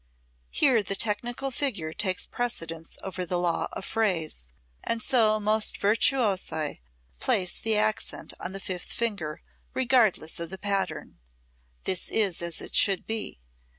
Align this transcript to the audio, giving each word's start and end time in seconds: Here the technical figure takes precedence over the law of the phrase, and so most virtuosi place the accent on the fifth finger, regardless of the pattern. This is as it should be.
Here 0.49 0.81
the 0.81 0.95
technical 0.95 1.51
figure 1.51 1.93
takes 1.93 2.25
precedence 2.25 2.97
over 3.03 3.23
the 3.23 3.37
law 3.37 3.65
of 3.71 3.83
the 3.83 3.87
phrase, 3.87 4.47
and 4.83 4.99
so 4.99 5.39
most 5.39 5.77
virtuosi 5.79 6.81
place 7.19 7.53
the 7.61 7.77
accent 7.77 8.33
on 8.39 8.51
the 8.53 8.59
fifth 8.59 8.91
finger, 8.91 9.43
regardless 9.75 10.39
of 10.39 10.49
the 10.49 10.57
pattern. 10.57 11.19
This 11.83 12.09
is 12.09 12.41
as 12.41 12.61
it 12.61 12.73
should 12.73 13.05
be. 13.05 13.41